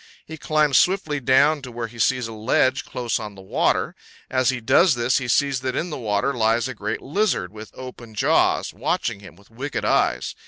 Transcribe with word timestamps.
He 0.25 0.35
climbs 0.35 0.79
swiftly 0.79 1.19
down 1.19 1.61
to 1.61 1.71
where 1.71 1.85
he 1.85 1.99
sees 1.99 2.25
a 2.27 2.33
ledge 2.33 2.85
close 2.85 3.19
on 3.19 3.35
the 3.35 3.41
water; 3.43 3.95
as 4.31 4.49
he 4.49 4.59
does 4.59 4.95
this, 4.95 5.19
he 5.19 5.27
sees 5.27 5.59
that 5.59 5.75
in 5.75 5.91
the 5.91 5.97
water 5.99 6.33
lies 6.33 6.67
a 6.67 6.73
great 6.73 7.03
lizard, 7.03 7.53
with 7.53 7.69
open 7.75 8.15
jaws, 8.15 8.73
watching 8.73 9.19
him 9.19 9.35
with 9.35 9.51
wicked 9.51 9.85
eyes. 9.85 10.33